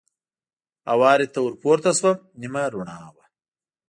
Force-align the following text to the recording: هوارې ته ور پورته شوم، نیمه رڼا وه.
هوارې 0.91 1.27
ته 1.33 1.39
ور 1.43 1.53
پورته 1.61 1.91
شوم، 1.99 2.17
نیمه 2.41 2.63
رڼا 2.73 2.97
وه. 3.15 3.25